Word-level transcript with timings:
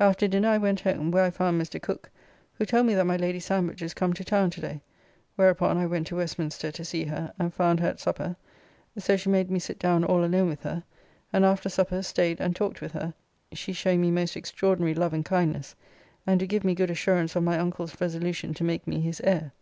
After 0.00 0.26
dinner 0.26 0.48
I 0.48 0.56
went 0.56 0.80
home, 0.80 1.10
where 1.10 1.24
I 1.24 1.28
found 1.28 1.60
Mr. 1.60 1.78
Cooke, 1.78 2.08
who 2.54 2.64
told 2.64 2.86
me 2.86 2.94
that 2.94 3.04
my 3.04 3.18
Lady 3.18 3.38
Sandwich 3.38 3.82
is 3.82 3.92
come 3.92 4.14
to 4.14 4.24
town 4.24 4.48
to 4.48 4.60
day, 4.62 4.80
whereupon 5.36 5.76
I 5.76 5.84
went 5.84 6.06
to 6.06 6.16
Westminster 6.16 6.72
to 6.72 6.84
see 6.86 7.04
her, 7.04 7.34
and 7.38 7.52
found 7.52 7.80
her 7.80 7.88
at 7.88 8.00
super, 8.00 8.34
so 8.96 9.18
she 9.18 9.28
made 9.28 9.50
me 9.50 9.58
sit 9.58 9.78
down 9.78 10.02
all 10.02 10.24
alone 10.24 10.48
with 10.48 10.62
her, 10.62 10.84
and 11.34 11.44
after 11.44 11.68
supper 11.68 12.00
staid 12.02 12.40
and 12.40 12.56
talked 12.56 12.80
with 12.80 12.92
her, 12.92 13.12
she 13.52 13.74
showing 13.74 14.00
me 14.00 14.10
most 14.10 14.38
extraordinary 14.38 14.94
love 14.94 15.12
and 15.12 15.26
kindness, 15.26 15.74
and 16.26 16.40
do 16.40 16.46
give 16.46 16.64
me 16.64 16.74
good 16.74 16.90
assurance 16.90 17.36
of 17.36 17.42
my 17.42 17.58
uncle's 17.58 18.00
resolution 18.00 18.54
to 18.54 18.64
make 18.64 18.86
me 18.86 19.00
his 19.00 19.20
heir. 19.22 19.52